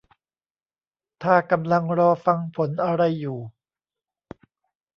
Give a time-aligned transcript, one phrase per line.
[1.23, 3.39] ถ้ากำลังรอฟังผลอะไรอยู่